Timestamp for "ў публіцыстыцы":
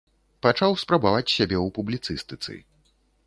1.65-2.53